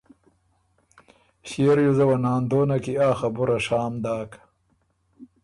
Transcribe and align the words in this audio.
ݭيې 1.47 1.71
ریوزه 1.77 2.05
وه 2.07 2.17
ناندونه 2.23 2.77
کی 2.83 2.93
آ 3.07 3.09
خبُره 3.19 3.57
شام 3.65 3.93
داک 4.03 4.31